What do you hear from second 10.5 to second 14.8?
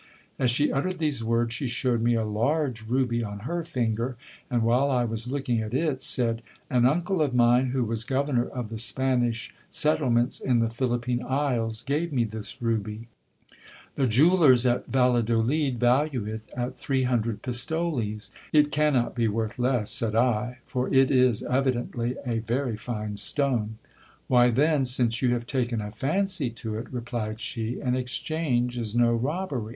the Philippine isles, gave me this ruby. The jewellers